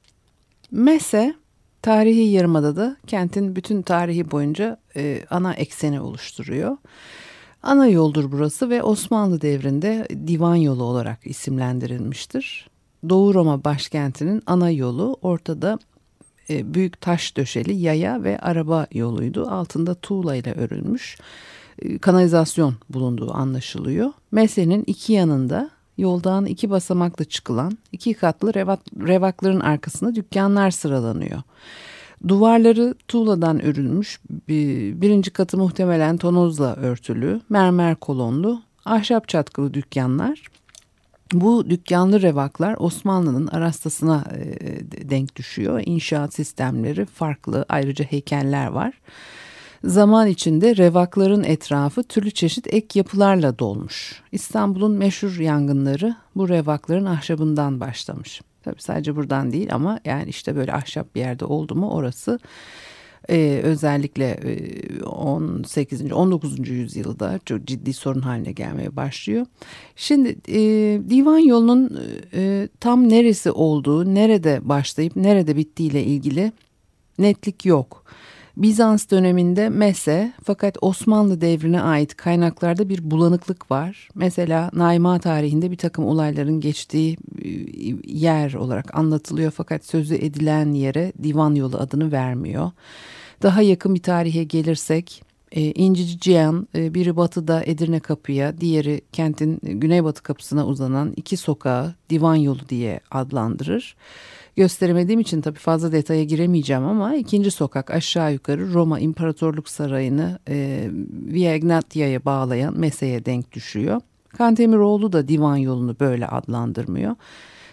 [0.72, 1.36] Mese
[1.82, 6.78] tarihi yarımadada kentin bütün tarihi boyunca e, ana ekseni oluşturuyor.
[7.64, 12.70] Ana yoldur burası ve Osmanlı devrinde divan yolu olarak isimlendirilmiştir.
[13.10, 15.80] Doğu Roma başkentinin ana yolu ortada
[16.50, 19.48] e, büyük taş döşeli yaya ve araba yoluydu.
[19.50, 21.18] Altında tuğla ile örülmüş
[21.80, 24.12] e, kanalizasyon bulunduğu anlaşılıyor.
[24.32, 31.42] Mesleğinin iki yanında yoldan iki basamakla çıkılan iki katlı revak, revakların arkasında dükkanlar sıralanıyor.
[32.28, 34.20] Duvarları tuğladan örülmüş,
[35.02, 40.44] birinci katı muhtemelen tonozla örtülü, mermer kolonlu, ahşap çatkılı dükkanlar.
[41.34, 45.82] Bu dükkanlı revaklar Osmanlı'nın arastasına e, denk düşüyor.
[45.86, 48.94] İnşaat sistemleri farklı, ayrıca heykeller var.
[49.84, 54.22] Zaman içinde revakların etrafı türlü çeşit ek yapılarla dolmuş.
[54.32, 58.42] İstanbul'un meşhur yangınları bu revakların ahşabından başlamış.
[58.64, 62.40] Tabii sadece buradan değil ama yani işte böyle ahşap bir yerde oldu mu orası
[63.30, 66.12] e, özellikle e, 18.
[66.12, 66.70] 19.
[66.70, 69.46] yüzyılda çok ciddi sorun haline gelmeye başlıyor.
[69.96, 70.60] Şimdi e,
[71.10, 72.00] divan yolunun
[72.34, 76.52] e, tam neresi olduğu, nerede başlayıp nerede bittiğiyle ilgili
[77.20, 78.04] netlik yok.
[78.58, 84.10] Bizans döneminde Mese fakat Osmanlı devrine ait kaynaklarda bir bulanıklık var.
[84.16, 87.50] Mesela Naima tarihinde bir takım olayların geçtiği e,
[88.06, 92.72] yer olarak anlatılıyor fakat sözü edilen yere divan yolu adını vermiyor.
[93.44, 99.60] Daha yakın bir tarihe gelirsek e, İncici Cihan e, biri batıda Edirne Kapı'ya diğeri kentin
[99.64, 103.96] güneybatı kapısına uzanan iki sokağı divan yolu diye adlandırır
[104.56, 110.90] gösteremediğim için tabii fazla detaya giremeyeceğim ama ikinci sokak aşağı yukarı Roma İmparatorluk Sarayı'nı e,
[111.26, 114.02] Via Ignatia'ya bağlayan meseye denk düşüyor.
[114.30, 117.16] Kantemiroğlu da divan yolunu böyle adlandırmıyor.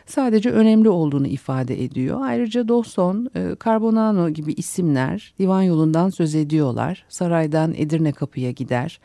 [0.07, 2.19] Sadece önemli olduğunu ifade ediyor.
[2.23, 7.05] Ayrıca Dawson, e, Carbonano gibi isimler divan yolundan söz ediyorlar.
[7.09, 9.01] Saraydan Edirne Kapı'ya gider.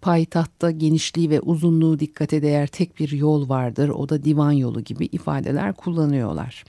[0.00, 3.88] Payitahtta genişliği ve uzunluğu dikkate değer tek bir yol vardır.
[3.88, 6.64] O da divan yolu gibi ifadeler kullanıyorlar.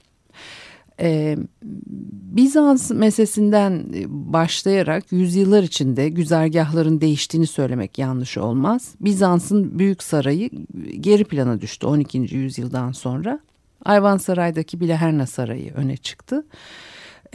[1.00, 1.36] Ee,
[2.36, 8.94] Bizans meselesinden başlayarak yüzyıllar içinde güzergahların değiştiğini söylemek yanlış olmaz.
[9.00, 10.50] Bizans'ın büyük sarayı
[11.00, 12.18] geri plana düştü 12.
[12.18, 13.40] yüzyıldan sonra.
[13.84, 16.44] Ayvansaray'daki Bileherna Sarayı öne çıktı.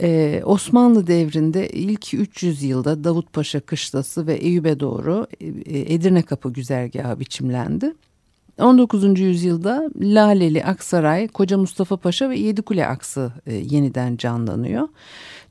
[0.00, 7.20] Ee, Osmanlı devrinde ilk 300 yılda Davutpaşa Kışlası ve Eyüp'e doğru e, Edirne Kapı güzergahı
[7.20, 7.94] biçimlendi.
[8.62, 9.20] 19.
[9.20, 14.88] yüzyılda Laleli Aksaray, Koca Mustafa Paşa ve Yedikule aksı e, yeniden canlanıyor.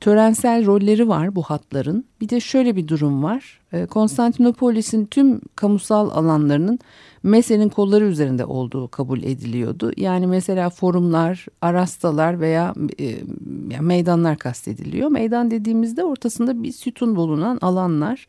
[0.00, 2.04] Törensel rolleri var bu hatların.
[2.20, 3.60] Bir de şöyle bir durum var.
[3.72, 6.78] E, Konstantinopolis'in tüm kamusal alanlarının
[7.22, 9.92] Mese'nin kolları üzerinde olduğu kabul ediliyordu.
[9.96, 13.16] Yani mesela forumlar, arastalar veya e,
[13.80, 15.08] meydanlar kastediliyor.
[15.08, 18.26] Meydan dediğimizde ortasında bir sütun bulunan alanlar.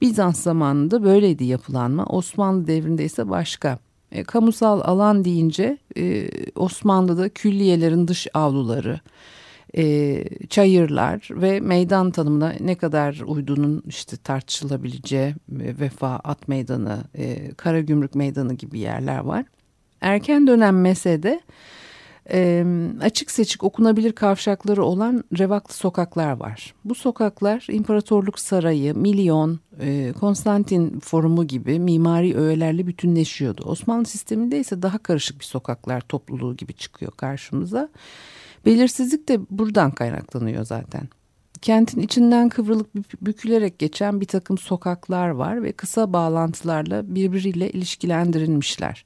[0.00, 2.06] Bizans zamanında böyleydi yapılanma.
[2.06, 3.85] Osmanlı devrinde ise başka.
[4.12, 9.00] E, kamusal alan deyince e, Osmanlı'da külliyelerin dış avluları,
[9.76, 15.34] e, çayırlar ve meydan tanımına ne kadar uyduğunun işte tartışılabileceği e,
[15.80, 19.44] Vefa At Meydanı, e, Karagümrük Meydanı gibi yerler var.
[20.00, 21.40] Erken dönem mesede
[22.32, 22.66] e,
[23.00, 26.74] açık seçik okunabilir kavşakları olan revaklı sokaklar var.
[26.84, 33.62] Bu sokaklar İmparatorluk Sarayı, Milyon, e, Konstantin Forumu gibi mimari öğelerle bütünleşiyordu.
[33.64, 37.88] Osmanlı sisteminde ise daha karışık bir sokaklar topluluğu gibi çıkıyor karşımıza.
[38.66, 41.08] Belirsizlik de buradan kaynaklanıyor zaten.
[41.62, 42.90] Kentin içinden kıvrılıp
[43.20, 49.04] bükülerek geçen bir takım sokaklar var ve kısa bağlantılarla birbiriyle ilişkilendirilmişler.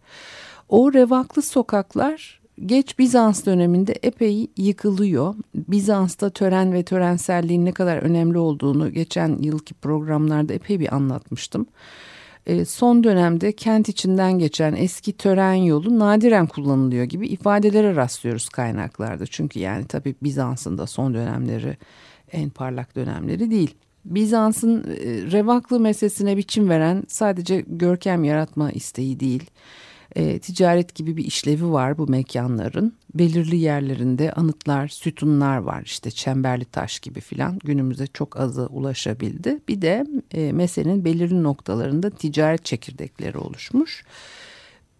[0.68, 5.34] O revaklı sokaklar geç Bizans döneminde epey yıkılıyor.
[5.54, 11.66] Bizans'ta tören ve törenselliğin ne kadar önemli olduğunu geçen yılki programlarda epey bir anlatmıştım.
[12.46, 19.26] E, son dönemde kent içinden geçen eski tören yolu nadiren kullanılıyor gibi ifadelere rastlıyoruz kaynaklarda.
[19.26, 21.76] Çünkü yani tabii Bizans'ın da son dönemleri
[22.32, 23.74] en parlak dönemleri değil.
[24.04, 29.50] Bizans'ın e, revaklı meselesine biçim veren sadece görkem yaratma isteği değil
[30.16, 32.94] e, ticaret gibi bir işlevi var bu mekanların.
[33.14, 39.58] Belirli yerlerinde anıtlar, sütunlar var işte çemberli taş gibi filan günümüze çok azı ulaşabildi.
[39.68, 44.04] Bir de e, meselenin belirli noktalarında ticaret çekirdekleri oluşmuş.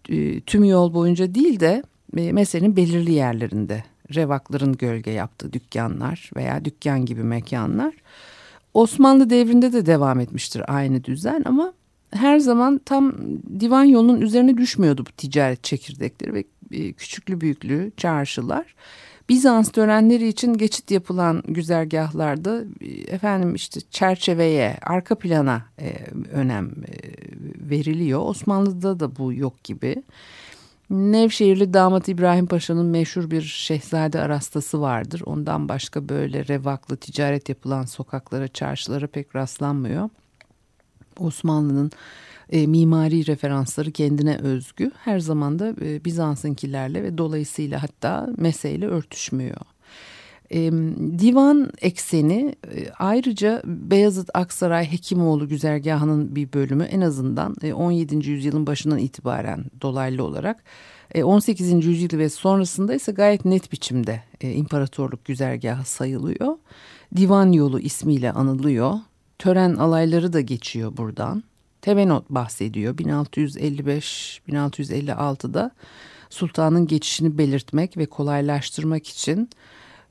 [0.09, 1.83] E, tüm yol boyunca değil de
[2.17, 3.83] e, meselenin belirli yerlerinde
[4.15, 7.93] revakların gölge yaptığı dükkanlar veya dükkan gibi mekanlar.
[8.73, 11.73] Osmanlı devrinde de devam etmiştir aynı düzen ama
[12.11, 13.13] her zaman tam
[13.59, 18.75] divan yolunun üzerine düşmüyordu bu ticaret çekirdekleri ve e, küçüklü büyüklü çarşılar.
[19.29, 25.93] Bizans törenleri için geçit yapılan güzergahlarda e, efendim işte çerçeveye, arka plana e,
[26.31, 26.97] önem e,
[27.69, 28.21] veriliyor.
[28.25, 30.03] Osmanlı'da da bu yok gibi.
[30.89, 35.21] Nevşehirli damat İbrahim Paşa'nın meşhur bir şehzade arastası vardır.
[35.25, 40.09] Ondan başka böyle revaklı ticaret yapılan sokaklara, çarşılara pek rastlanmıyor.
[41.19, 41.91] Osmanlı'nın
[42.49, 44.91] e, mimari referansları kendine özgü.
[45.03, 49.61] Her zaman da e, Bizans'ınkilerle ve dolayısıyla hatta meseleyle örtüşmüyor.
[50.51, 50.71] E,
[51.19, 58.29] divan ekseni e, ayrıca Beyazıt Aksaray Hekimoğlu güzergahının bir bölümü en azından e, 17.
[58.29, 60.63] yüzyılın başından itibaren dolaylı olarak
[61.23, 61.73] 18.
[61.73, 66.57] E, yüzyıl ve sonrasında ise gayet net biçimde e, imparatorluk güzergahı sayılıyor.
[67.15, 68.93] Divan yolu ismiyle anılıyor
[69.41, 71.43] tören alayları da geçiyor buradan.
[71.81, 75.71] Tevenot bahsediyor 1655-1656'da
[76.29, 79.49] sultanın geçişini belirtmek ve kolaylaştırmak için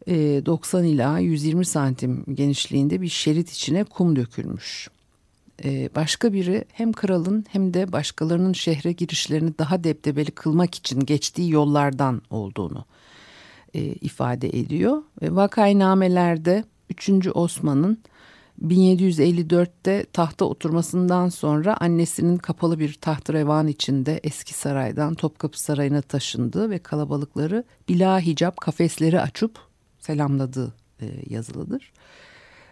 [0.09, 4.89] 90 e, ila 120 santim genişliğinde bir şerit içine kum dökülmüş.
[5.65, 11.51] E, başka biri hem kralın hem de başkalarının şehre girişlerini daha debdebeli kılmak için geçtiği
[11.51, 12.85] yollardan olduğunu
[13.75, 15.03] e, ifade ediyor.
[15.23, 17.11] Vakaynamelerde 3.
[17.35, 17.99] Osman'ın
[18.63, 26.79] 1754'te tahta oturmasından sonra annesinin kapalı bir tahtrevan içinde eski saraydan Topkapı Sarayı'na taşındığı ve
[26.79, 29.59] kalabalıkları bila hicap kafesleri açıp
[29.99, 31.93] selamladığı e, yazılıdır.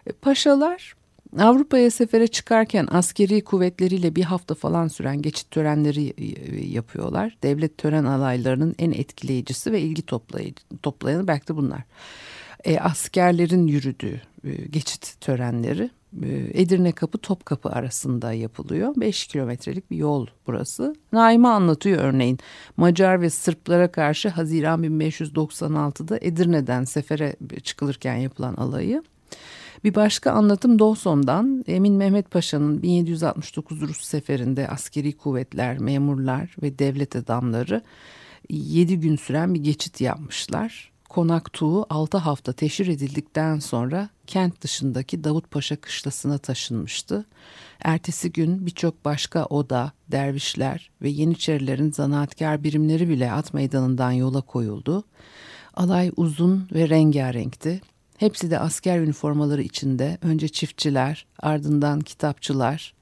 [0.05, 0.93] E, paşalar
[1.37, 7.37] Avrupa'ya sefere çıkarken askeri kuvvetleriyle bir hafta falan süren geçit törenleri e, yapıyorlar.
[7.43, 10.03] Devlet tören alaylarının en etkileyicisi ve ilgi
[10.83, 11.83] toplayanı belki de bunlar
[12.63, 14.21] e, askerlerin yürüdüğü
[14.69, 15.89] geçit törenleri
[16.23, 18.93] e, Edirne Kapı Topkapı arasında yapılıyor.
[18.97, 20.95] 5 kilometrelik bir yol burası.
[21.11, 22.39] Naime anlatıyor örneğin
[22.77, 29.03] Macar ve Sırplara karşı Haziran 1596'da Edirne'den sefere çıkılırken yapılan alayı.
[29.83, 37.15] Bir başka anlatım Dawson'dan Emin Mehmet Paşa'nın 1769 Rus seferinde askeri kuvvetler, memurlar ve devlet
[37.15, 37.81] adamları
[38.49, 40.91] 7 gün süren bir geçit yapmışlar.
[41.09, 47.25] Konak Tuğ 6 hafta teşhir edildikten sonra kent dışındaki Davutpaşa kışlasına taşınmıştı.
[47.83, 55.03] Ertesi gün birçok başka oda, dervişler ve Yeniçerilerin zanaatkar birimleri bile at meydanından yola koyuldu.
[55.73, 57.81] Alay uzun ve rengarenkti.
[58.17, 62.93] Hepsi de asker üniformaları içinde önce çiftçiler, ardından kitapçılar,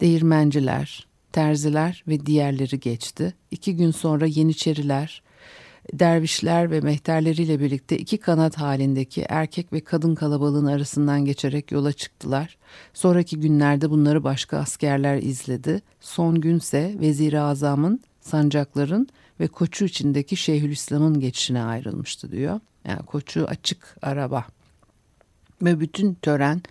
[0.00, 3.34] değirmenciler, terziler ve diğerleri geçti.
[3.50, 5.22] İki gün sonra Yeniçeriler,
[5.92, 12.56] dervişler ve mehterleriyle birlikte iki kanat halindeki erkek ve kadın kalabalığın arasından geçerek yola çıktılar.
[12.94, 15.82] Sonraki günlerde bunları başka askerler izledi.
[16.00, 19.08] Son günse Vezir-i Azam'ın, sancakların
[19.40, 22.60] ve koçu içindeki Şeyhülislam'ın geçişine ayrılmıştı diyor.
[22.88, 24.44] Yani koçu açık araba.
[25.62, 26.62] Ve bütün tören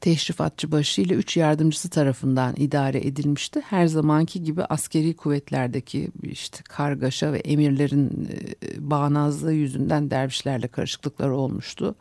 [0.00, 3.60] teşrifatçı başı ile üç yardımcısı tarafından idare edilmişti.
[3.60, 8.28] Her zamanki gibi askeri kuvvetlerdeki işte kargaşa ve emirlerin
[8.62, 11.94] e, bağnazlığı yüzünden dervişlerle karışıklıklar olmuştu.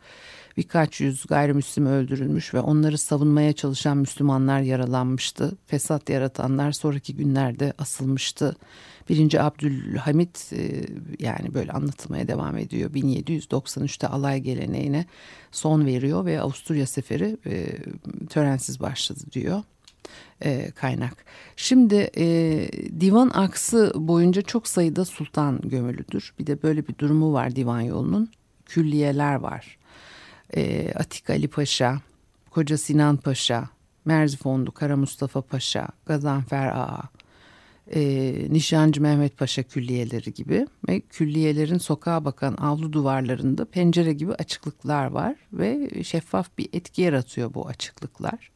[0.57, 5.57] Birkaç yüz gayrimüslim öldürülmüş ve onları savunmaya çalışan Müslümanlar yaralanmıştı.
[5.67, 8.55] Fesat yaratanlar sonraki günlerde asılmıştı.
[9.09, 10.85] Birinci Abdülhamit e,
[11.19, 12.89] yani böyle anlatılmaya devam ediyor.
[12.89, 15.05] 1793'te alay geleneğine
[15.51, 17.77] son veriyor ve Avusturya seferi e,
[18.29, 19.63] törensiz başladı diyor
[20.41, 21.25] e, kaynak.
[21.55, 22.11] Şimdi
[22.99, 26.33] divan aksı boyunca çok sayıda sultan gömülüdür.
[26.39, 28.29] Bir de böyle bir durumu var divan yolunun.
[28.65, 29.77] Külliyeler var.
[30.95, 32.01] Atik Ali Paşa,
[32.49, 33.69] Koca Sinan Paşa,
[34.05, 37.09] Merzifonlu Kara Mustafa Paşa, Gazanfer Ağa,
[37.95, 45.05] e, Nişancı Mehmet Paşa külliyeleri gibi ve külliyelerin sokağa bakan avlu duvarlarında pencere gibi açıklıklar
[45.05, 48.51] var ve şeffaf bir etki yaratıyor bu açıklıklar.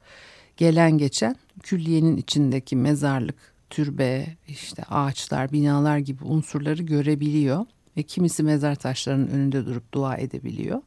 [0.58, 7.66] Gelen geçen külliyenin içindeki mezarlık, türbe, işte ağaçlar, binalar gibi unsurları görebiliyor
[7.98, 10.82] ve kimisi mezar taşlarının önünde durup dua edebiliyor.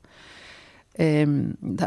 [0.99, 1.27] E,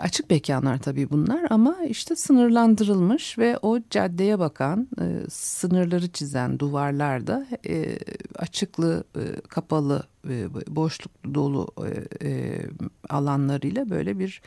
[0.01, 7.47] açık mekanlar tabii bunlar ama işte sınırlandırılmış ve o caddeye bakan e, sınırları çizen duvarlarda
[7.67, 7.97] e,
[8.35, 12.61] açıklı e, kapalı e, boşluk dolu e, e,
[13.09, 14.41] alanlarıyla böyle bir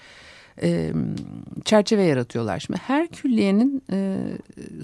[0.62, 0.92] e,
[1.64, 2.60] çerçeve yaratıyorlar.
[2.60, 4.18] Şimdi her külliyenin e,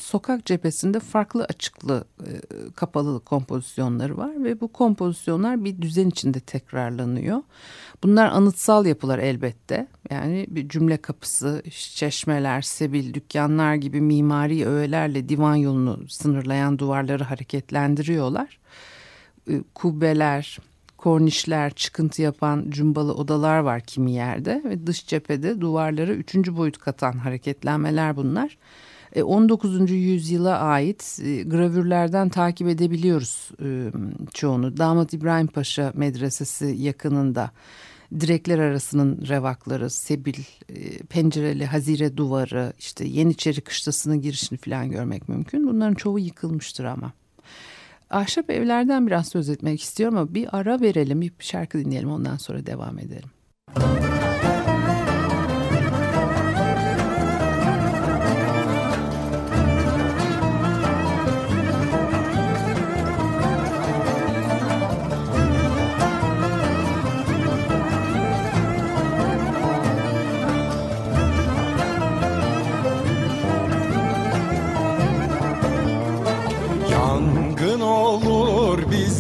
[0.01, 2.31] sokak cephesinde farklı açıklı e,
[2.77, 7.43] kapalı kompozisyonları var ve bu kompozisyonlar bir düzen içinde tekrarlanıyor.
[8.03, 9.87] Bunlar anıtsal yapılar elbette.
[10.11, 11.63] Yani bir cümle kapısı,
[11.95, 18.59] çeşmeler, sebil, dükkanlar gibi mimari öğelerle divan yolunu sınırlayan duvarları hareketlendiriyorlar.
[19.51, 20.59] E, kubbeler,
[20.99, 27.12] kornişler, çıkıntı yapan cumbalı odalar var kimi yerde ve dış cephede duvarlara üçüncü boyut katan
[27.12, 28.59] hareketlenmeler bunlar.
[29.23, 29.90] 19.
[29.90, 33.90] E, yüzyıla ait e, gravürlerden takip edebiliyoruz e,
[34.35, 34.76] çoğunu.
[34.76, 37.50] Damat İbrahim Paşa Medresesi yakınında
[38.21, 40.43] direkler arasının revakları, sebil,
[41.09, 45.69] pencereli hazire duvarı, işte Yeniçeri kışlasının girişini falan görmek mümkün.
[45.69, 47.12] Bunların çoğu yıkılmıştır ama.
[48.11, 52.67] Ahşap evlerden biraz söz etmek istiyorum ama bir ara verelim, bir şarkı dinleyelim ondan sonra
[52.67, 53.31] devam edelim.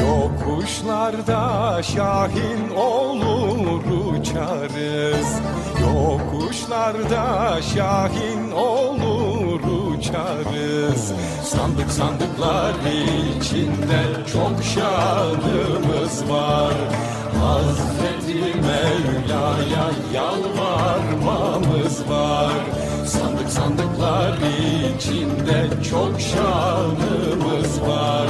[0.00, 5.40] Yokuşlarda şahin olur uçarız.
[5.80, 11.12] Yokuşlarda şahin olur uçarız.
[11.44, 12.74] Sandık sandıklar
[13.36, 14.02] içinde
[14.32, 16.74] çok şanımız var.
[17.40, 22.52] Hazreti Mevla'ya yalvarmamız var.
[23.06, 24.38] Sandık sandıklar
[24.96, 28.26] içinde çok şanımız var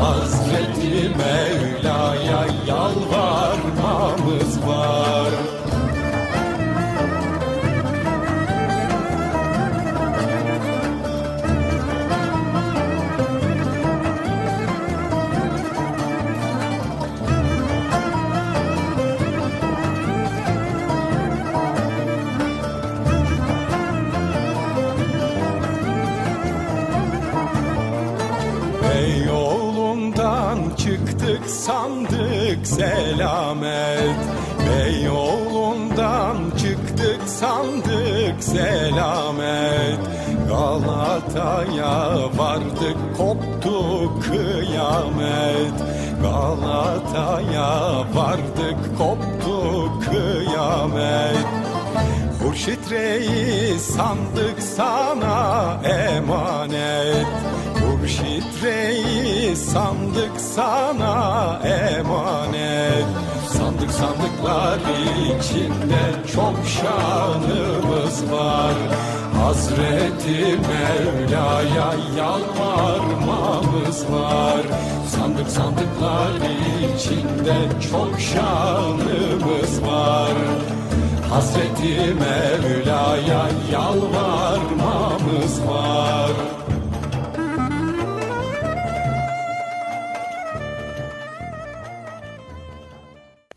[0.00, 5.57] Hazreti Mevla'ya yalvarmamız var
[31.68, 34.20] sandık selamet.
[34.68, 40.00] Beyoğlu'ndan çıktık sandık selamet.
[40.48, 45.76] Galata'ya vardık koptu kıyamet.
[46.22, 51.46] Galata'ya vardık koptu kıyamet.
[52.42, 57.57] Hurşit Reis sandık sana emanet
[58.62, 63.04] Reis sandık sana emanet.
[63.48, 64.78] Sandık sandıklar
[65.26, 66.02] içinde
[66.34, 68.74] çok şanımız var.
[69.42, 74.62] Hazreti Mevla'ya yalvarmamız var.
[75.08, 76.32] Sandık sandıklar
[76.94, 77.56] içinde
[77.90, 80.32] çok şanımız var.
[81.30, 86.67] Hazreti Mevla'ya yalvarmamız var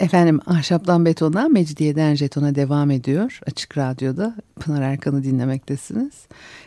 [0.01, 3.39] Efendim Ahşaptan Betona, Mecidiyeden Jeton'a devam ediyor.
[3.47, 6.13] Açık Radyo'da Pınar Erkan'ı dinlemektesiniz.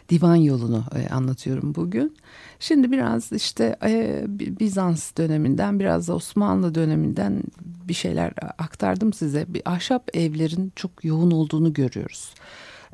[0.08, 2.16] Divan yolunu e, anlatıyorum bugün.
[2.60, 7.42] Şimdi biraz işte e, Bizans döneminden biraz da Osmanlı döneminden
[7.88, 9.44] bir şeyler aktardım size.
[9.48, 12.34] Bir ahşap evlerin çok yoğun olduğunu görüyoruz.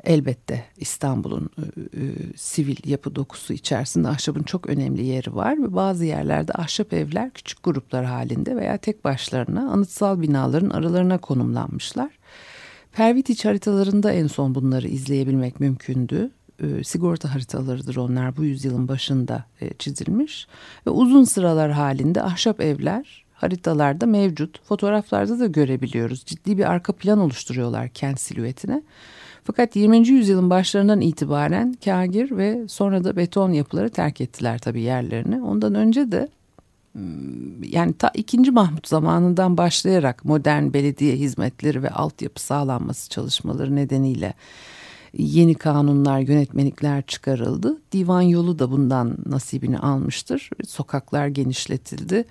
[0.03, 2.03] Elbette İstanbul'un e,
[2.35, 7.63] sivil yapı dokusu içerisinde ahşabın çok önemli yeri var ve bazı yerlerde ahşap evler küçük
[7.63, 12.11] gruplar halinde veya tek başlarına anıtsal binaların aralarına konumlanmışlar.
[12.91, 16.31] Pervitiç haritalarında en son bunları izleyebilmek mümkündü.
[16.59, 20.47] E, sigorta haritalarıdır onlar bu yüzyılın başında e, çizilmiş.
[20.87, 24.61] Ve uzun sıralar halinde ahşap evler haritalarda mevcut.
[24.63, 26.25] Fotoğraflarda da görebiliyoruz.
[26.25, 28.83] Ciddi bir arka plan oluşturuyorlar kent silüetine.
[29.43, 30.07] Fakat 20.
[30.07, 35.41] yüzyılın başlarından itibaren kagir ve sonra da beton yapıları terk ettiler tabii yerlerini.
[35.41, 36.29] Ondan önce de
[36.93, 38.51] hmm, yani ta 2.
[38.51, 44.33] Mahmut zamanından başlayarak modern belediye hizmetleri ve altyapı sağlanması çalışmaları nedeniyle
[45.13, 47.77] yeni kanunlar, yönetmelikler çıkarıldı.
[47.91, 50.49] Divan yolu da bundan nasibini almıştır.
[50.67, 52.25] Sokaklar genişletildi.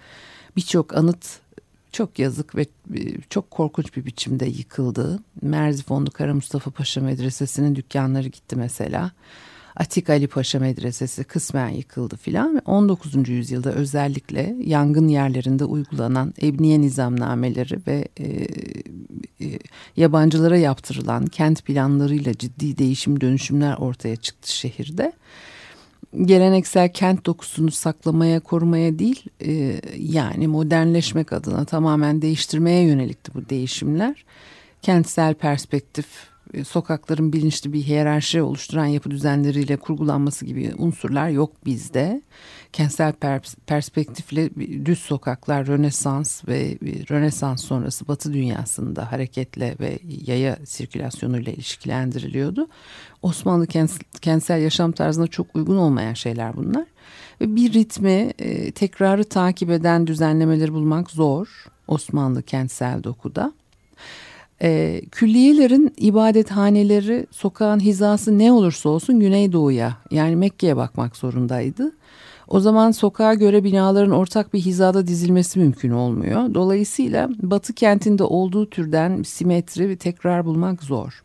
[0.56, 1.40] Birçok anıt
[1.92, 2.62] çok yazık ve
[2.94, 5.18] e, çok korkunç bir biçimde yıkıldı.
[5.42, 9.10] Merzifonlu Kara Mustafa Paşa Medresesi'nin dükkanları gitti mesela.
[9.76, 13.28] Atik Ali Paşa Medresesi kısmen yıkıldı filan 19.
[13.28, 18.26] yüzyılda özellikle yangın yerlerinde uygulanan ebniye nizamnameleri ve e,
[19.46, 19.58] e,
[19.96, 25.12] yabancılara yaptırılan kent planlarıyla ciddi değişim dönüşümler ortaya çıktı şehirde
[26.16, 34.24] geleneksel kent dokusunu saklamaya, korumaya değil, e, yani modernleşmek adına tamamen değiştirmeye yönelikti bu değişimler.
[34.82, 36.06] Kentsel perspektif,
[36.64, 42.22] sokakların bilinçli bir hiyerarşi oluşturan yapı düzenleriyle kurgulanması gibi unsurlar yok bizde.
[42.72, 43.12] Kentsel
[43.66, 44.50] perspektifle
[44.86, 46.78] düz sokaklar Rönesans ve
[47.10, 52.68] Rönesans sonrası Batı dünyasında hareketle ve yaya sirkülasyonuyla ilişkilendiriliyordu.
[53.22, 53.66] Osmanlı
[54.20, 56.86] kentsel yaşam tarzına çok uygun olmayan şeyler bunlar.
[57.40, 63.52] Ve bir ritmi e, tekrarı takip eden düzenlemeleri bulmak zor Osmanlı kentsel dokuda.
[64.62, 71.92] E, külliyelerin ibadethaneleri sokağın hizası ne olursa olsun Güneydoğu'ya yani Mekke'ye bakmak zorundaydı.
[72.48, 76.54] O zaman sokağa göre binaların ortak bir hizada dizilmesi mümkün olmuyor.
[76.54, 81.22] Dolayısıyla Batı kentinde olduğu türden simetri ve tekrar bulmak zor.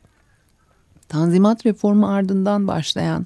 [1.09, 3.25] Tanzimat reformu ardından başlayan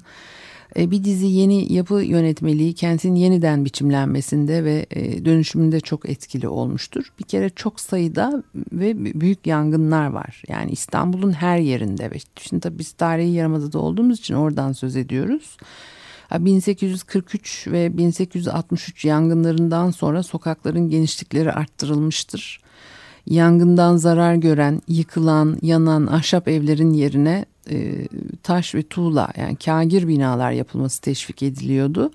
[0.76, 7.12] bir dizi yeni yapı yönetmeliği kentin yeniden biçimlenmesinde ve e, dönüşümünde çok etkili olmuştur.
[7.18, 10.42] Bir kere çok sayıda ve büyük yangınlar var.
[10.48, 15.56] Yani İstanbul'un her yerinde ve şimdi tabii biz tarihi yarımadada olduğumuz için oradan söz ediyoruz.
[16.38, 22.60] 1843 ve 1863 yangınlarından sonra sokakların genişlikleri arttırılmıştır.
[23.26, 28.08] Yangından zarar gören, yıkılan, yanan ahşap evlerin yerine e,
[28.42, 32.10] taş ve tuğla yani kagir binalar yapılması teşvik ediliyordu.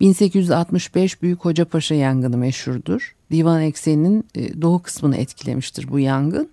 [0.00, 3.14] 1865 Büyük Hocapaşa yangını meşhurdur.
[3.30, 6.48] Divan ekseninin e, doğu kısmını etkilemiştir bu yangın.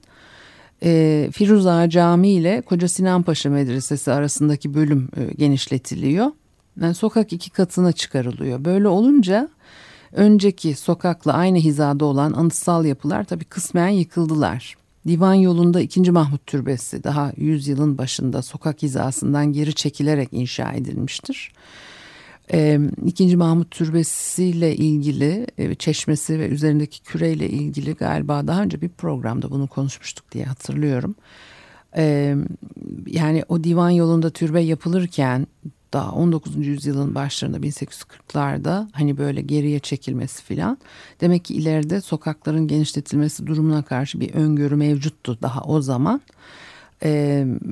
[0.84, 6.32] E, Firuz Ağa Camii ile Koca Sinan Paşa Medresesi arasındaki bölüm e, genişletiliyor.
[6.82, 8.65] Yani sokak iki katına çıkarılıyor.
[8.65, 9.50] Böyle olunca
[10.12, 14.76] önceki sokakla aynı hizada olan anıtsal yapılar tabii kısmen yıkıldılar.
[15.08, 16.12] Divan yolunda 2.
[16.12, 21.52] Mahmut Türbesi daha yüzyılın başında sokak hizasından geri çekilerek inşa edilmiştir.
[22.54, 23.38] Ee, 2.
[23.38, 29.52] Mahmut Türbesi ile ilgili e, çeşmesi ve üzerindeki küreyle ilgili galiba daha önce bir programda
[29.52, 31.15] bunu konuşmuştuk diye hatırlıyorum.
[31.98, 32.36] Ee,
[33.08, 35.48] yani o divan yolunda türbe yapılırken
[35.93, 36.67] daha 19.
[36.67, 40.78] yüzyılın başlarında 1840'larda hani böyle geriye çekilmesi filan.
[41.21, 46.21] Demek ki ileride sokakların genişletilmesi durumuna karşı bir öngörü mevcuttu daha o zaman.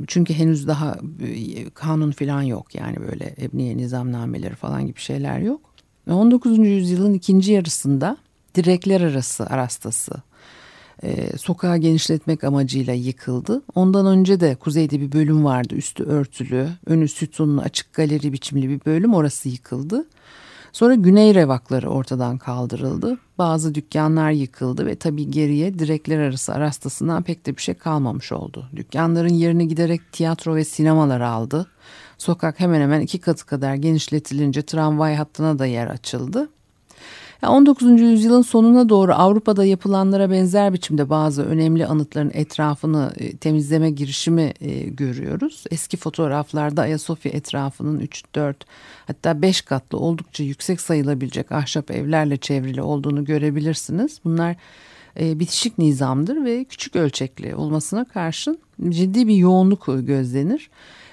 [0.08, 5.62] Çünkü henüz daha e, kanun filan yok yani böyle ebniye nizamnameleri falan gibi şeyler yok.
[6.10, 6.58] 19.
[6.58, 8.18] yüzyılın ikinci yarısında
[8.56, 10.14] direkler arası arastası
[11.04, 13.62] e, sokağı genişletmek amacıyla yıkıldı.
[13.76, 18.86] Ondan önce de kuzeyde bir bölüm vardı üstü örtülü, önü sütunlu açık galeri biçimli bir
[18.86, 20.06] bölüm orası yıkıldı.
[20.76, 23.18] Sonra güney revakları ortadan kaldırıldı.
[23.38, 28.70] Bazı dükkanlar yıkıldı ve tabii geriye direkler arası arastasından pek de bir şey kalmamış oldu.
[28.76, 31.68] Dükkanların yerini giderek tiyatro ve sinemalar aldı.
[32.18, 36.50] Sokak hemen hemen iki katı kadar genişletilince tramvay hattına da yer açıldı.
[37.44, 38.02] 19.
[38.02, 44.80] yüzyılın sonuna doğru Avrupa'da yapılanlara benzer biçimde bazı önemli anıtların etrafını e, temizleme girişimi e,
[44.80, 45.64] görüyoruz.
[45.72, 48.56] Eski fotoğraflarda Ayasofya etrafının 3-4
[49.08, 54.20] hatta 5 katlı oldukça yüksek sayılabilecek ahşap evlerle çevrili olduğunu görebilirsiniz.
[54.26, 54.56] Bunlar
[55.20, 60.70] e, bitişik nizamdır ve küçük ölçekli olmasına karşın ciddi bir yoğunluk gözlenir.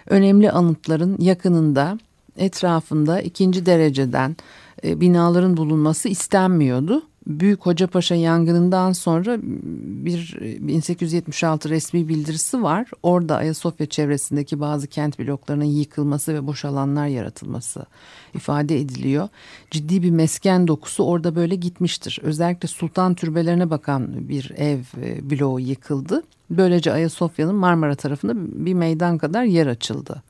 [0.06, 1.98] Önemli anıtların yakınında
[2.36, 4.36] etrafında ikinci dereceden
[4.84, 7.02] e, binaların bulunması istenmiyordu.
[7.26, 12.90] Büyük Hocapaşa yangınından sonra bir 1876 resmi bildirisi var.
[13.02, 17.86] Orada Ayasofya çevresindeki bazı kent bloklarının yıkılması ve boş alanlar yaratılması
[18.34, 19.28] ifade ediliyor.
[19.70, 22.18] Ciddi bir mesken dokusu orada böyle gitmiştir.
[22.22, 26.22] Özellikle sultan türbelerine bakan bir ev e, bloğu yıkıldı.
[26.50, 28.32] Böylece Ayasofya'nın Marmara tarafında
[28.66, 30.22] bir meydan kadar yer açıldı.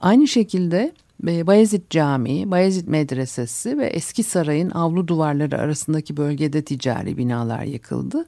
[0.00, 7.62] Aynı şekilde Bayezid Camii, Bayezid Medresesi ve Eski Saray'ın avlu duvarları arasındaki bölgede ticari binalar
[7.62, 8.24] yıkıldı.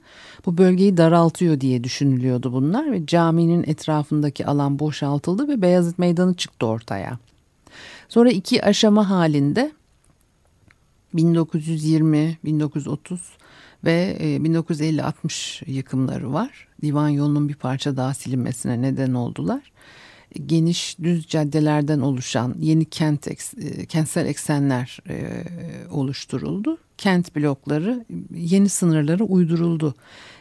[0.46, 6.66] Bu bölgeyi daraltıyor diye düşünülüyordu bunlar ve caminin etrafındaki alan boşaltıldı ve Beyazıt Meydanı çıktı
[6.66, 7.18] ortaya.
[8.08, 9.72] Sonra iki aşama halinde
[11.14, 13.20] 1920, 1930
[13.84, 16.68] ve 1950-60 yıkımları var.
[16.82, 19.72] Divan yolunun bir parça daha silinmesine neden oldular
[20.46, 25.44] geniş düz caddelerden oluşan yeni kent e, kentsel eksenler e,
[25.90, 26.78] oluşturuldu.
[26.98, 29.94] Kent blokları yeni sınırları uyduruldu.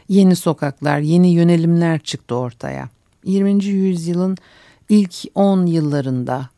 [0.08, 2.88] Yeni sokaklar, yeni yönelimler çıktı ortaya.
[3.24, 3.64] 20.
[3.64, 4.36] yüzyılın
[4.88, 6.50] ilk 10 yıllarında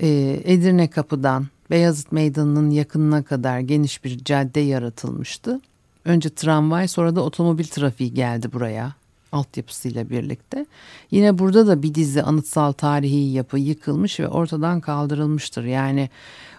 [0.00, 0.08] e,
[0.44, 5.60] Edirne Kapı'dan Beyazıt Meydanı'nın yakınına kadar geniş bir cadde yaratılmıştı.
[6.04, 8.97] Önce tramvay sonra da otomobil trafiği geldi buraya
[9.32, 10.66] altyapısıyla birlikte.
[11.10, 15.64] Yine burada da bir dizi anıtsal tarihi yapı yıkılmış ve ortadan kaldırılmıştır.
[15.64, 16.10] Yani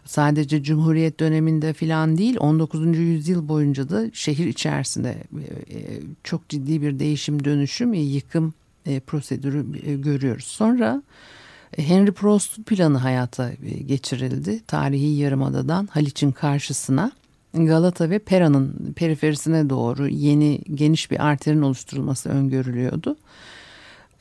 [0.05, 2.97] sadece Cumhuriyet döneminde filan değil 19.
[2.97, 8.53] yüzyıl boyunca da şehir içerisinde e, e, çok ciddi bir değişim dönüşüm yıkım
[8.85, 9.65] e, prosedürü
[10.01, 10.45] görüyoruz.
[10.45, 11.01] Sonra
[11.77, 13.51] Henry Prost planı hayata
[13.85, 14.59] geçirildi.
[14.67, 17.11] Tarihi Yarımada'dan Haliç'in karşısına
[17.53, 23.17] Galata ve Pera'nın periferisine doğru yeni geniş bir arterin oluşturulması öngörülüyordu.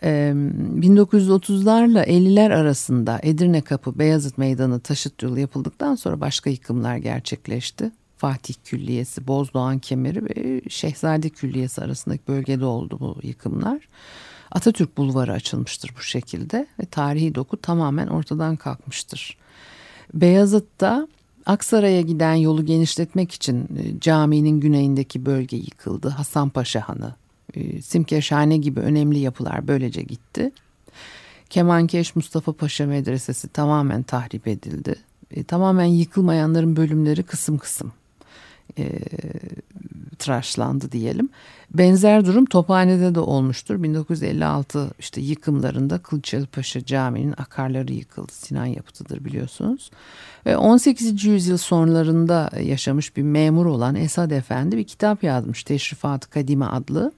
[0.03, 7.91] 1930'larla 50'ler arasında Edirne Kapı, Beyazıt Meydanı taşıt yolu yapıldıktan sonra başka yıkımlar gerçekleşti.
[8.17, 13.89] Fatih Külliyesi, Bozdoğan Kemeri ve Şehzade Külliyesi arasındaki bölgede oldu bu yıkımlar.
[14.51, 19.39] Atatürk Bulvarı açılmıştır bu şekilde ve tarihi doku tamamen ortadan kalkmıştır.
[20.15, 21.09] Beyazıt'ta
[21.49, 26.09] Aksaray'a giden yolu genişletmek için e, caminin güneyindeki bölge yıkıldı.
[26.09, 27.15] Hasanpaşa Hanı,
[27.55, 30.53] e, Simkeşhane gibi önemli yapılar böylece gitti.
[31.51, 34.97] Kemankeş Mustafa Paşa Medresesi tamamen tahrip edildi.
[35.31, 37.93] E, tamamen yıkılmayanların bölümleri kısım kısım
[38.79, 38.89] e,
[40.19, 41.29] tıraşlandı diyelim.
[41.71, 43.83] Benzer durum Tophane'de de olmuştur.
[43.83, 48.33] 1956 işte yıkımlarında Kılıçdaroğlu Camii'nin akarları yıkıldı.
[48.33, 49.91] Sinan yapıtıdır biliyorsunuz.
[50.47, 51.25] Ve 18.
[51.25, 55.65] yüzyıl sonlarında yaşamış bir memur olan Esad Efendi bir kitap yazmış.
[55.65, 57.13] Teşrifat Kadime adlı.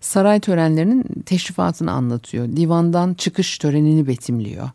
[0.00, 2.56] Saray törenlerinin teşrifatını anlatıyor.
[2.56, 4.70] Divandan çıkış törenini betimliyor.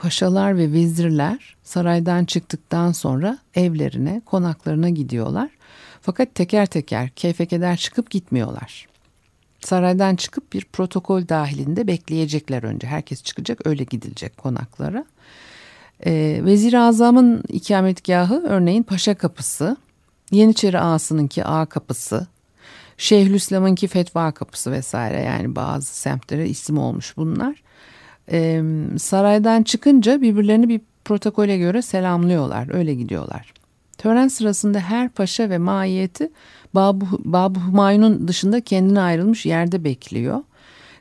[0.00, 5.50] Paşalar ve vezirler saraydan çıktıktan sonra evlerine, konaklarına gidiyorlar.
[6.00, 8.88] Fakat teker teker keyfe keder çıkıp gitmiyorlar.
[9.60, 12.86] Saraydan çıkıp bir protokol dahilinde bekleyecekler önce.
[12.86, 15.04] Herkes çıkacak öyle gidilecek konaklara.
[16.06, 19.76] Ee, Vezir-i Azam'ın ikametgahı örneğin Paşa Kapısı,
[20.30, 22.26] Yeniçeri Ağası'nınki Ağa Kapısı,
[22.96, 27.62] Şeyhülislam'ınki Fetva Kapısı vesaire yani bazı semtlere isim olmuş bunlar.
[28.32, 28.62] Ee,
[28.98, 33.52] saraydan çıkınca birbirlerini bir protokole göre selamlıyorlar öyle gidiyorlar.
[33.98, 36.30] Tören sırasında her paşa ve maiyeti
[36.74, 40.42] Babu, Babu Humayun'un dışında kendine ayrılmış yerde bekliyor.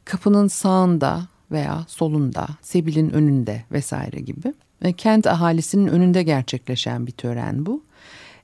[0.06, 4.54] Kapının sağında veya solunda, Sebil'in önünde vesaire gibi.
[4.84, 7.84] Ve kent ahalisinin önünde gerçekleşen bir tören bu.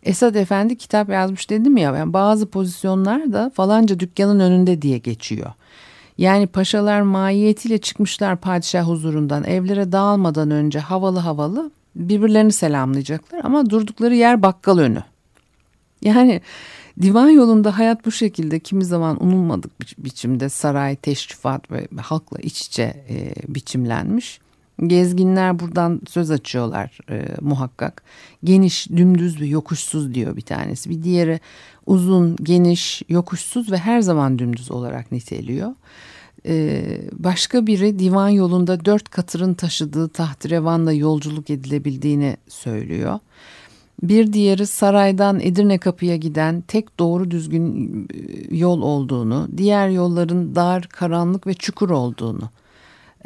[0.04, 5.54] Esad Efendi kitap yazmış dedim ya yani bazı pozisyonlar da falanca dükkanın önünde diye geçiyor.
[6.18, 14.16] Yani paşalar mahiyetiyle çıkmışlar padişah huzurundan evlere dağılmadan önce havalı havalı birbirlerini selamlayacaklar ama durdukları
[14.16, 15.04] yer bakkal önü.
[16.02, 16.42] Yani
[17.02, 22.62] divan yolunda hayat bu şekilde kimi zaman unulmadık bi biçimde saray, teşrifat ve halkla iç
[22.62, 24.40] içe e, biçimlenmiş.
[24.88, 28.04] Gezginler buradan söz açıyorlar e, muhakkak.
[28.44, 30.90] Geniş, dümdüz ve yokuşsuz diyor bir tanesi.
[30.90, 31.40] Bir diğeri
[31.86, 35.72] uzun, geniş, yokuşsuz ve her zaman dümdüz olarak niteliyor.
[36.48, 43.20] Ee, başka biri divan yolunda dört katırın taşıdığı tahterevanla yolculuk edilebildiğini söylüyor.
[44.04, 50.84] Bir diğeri saraydan Edirne kapıya giden tek doğru düzgün e, yol olduğunu, diğer yolların dar,
[50.84, 52.50] karanlık ve çukur olduğunu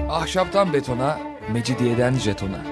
[0.08, 1.18] Ahşaptan betona,
[1.52, 2.71] mecidiyeden jetona.